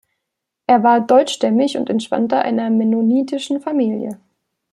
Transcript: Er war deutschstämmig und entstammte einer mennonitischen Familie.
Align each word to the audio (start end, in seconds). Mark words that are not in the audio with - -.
Er 0.65 0.81
war 0.81 0.99
deutschstämmig 0.99 1.77
und 1.77 1.87
entstammte 1.91 2.39
einer 2.39 2.71
mennonitischen 2.71 3.61
Familie. 3.61 4.19